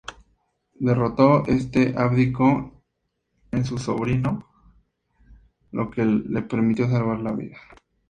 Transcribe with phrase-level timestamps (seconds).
[0.79, 2.73] Derrotado este, abdicó
[3.51, 4.47] en su sobrino
[5.71, 7.57] lo que le permitió salvar la vida.